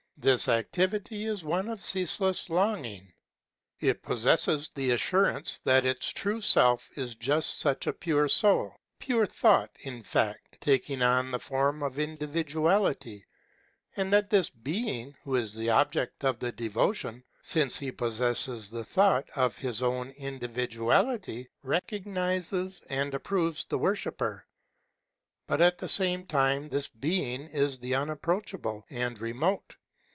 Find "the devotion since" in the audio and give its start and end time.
16.37-17.79